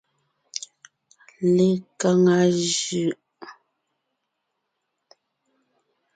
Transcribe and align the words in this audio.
Lekaŋa 1.55 2.37
jʉʼ. 2.75 3.11